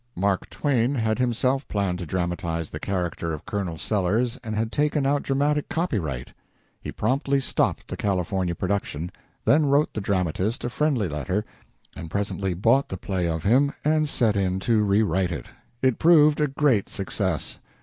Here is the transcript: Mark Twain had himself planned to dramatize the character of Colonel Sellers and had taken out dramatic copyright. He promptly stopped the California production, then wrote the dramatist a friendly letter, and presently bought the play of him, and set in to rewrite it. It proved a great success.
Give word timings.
Mark 0.15 0.49
Twain 0.49 0.95
had 0.95 1.19
himself 1.19 1.67
planned 1.67 1.99
to 1.99 2.07
dramatize 2.07 2.71
the 2.71 2.79
character 2.79 3.33
of 3.35 3.45
Colonel 3.45 3.77
Sellers 3.77 4.39
and 4.43 4.55
had 4.55 4.71
taken 4.71 5.05
out 5.05 5.21
dramatic 5.21 5.69
copyright. 5.69 6.33
He 6.81 6.91
promptly 6.91 7.39
stopped 7.39 7.87
the 7.87 7.95
California 7.95 8.55
production, 8.55 9.11
then 9.45 9.67
wrote 9.67 9.93
the 9.93 10.01
dramatist 10.01 10.63
a 10.63 10.71
friendly 10.71 11.07
letter, 11.07 11.45
and 11.95 12.09
presently 12.09 12.55
bought 12.55 12.89
the 12.89 12.97
play 12.97 13.27
of 13.27 13.43
him, 13.43 13.73
and 13.85 14.09
set 14.09 14.35
in 14.35 14.59
to 14.61 14.81
rewrite 14.81 15.31
it. 15.31 15.45
It 15.83 15.99
proved 15.99 16.41
a 16.41 16.47
great 16.47 16.89
success. 16.89 17.59